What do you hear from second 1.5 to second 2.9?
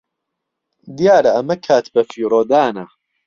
کات بەفیڕۆدانە.